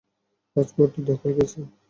আজ 0.55 0.67
বড্ড 0.77 0.93
ধকল 1.07 1.29
গেছে। 1.37 1.59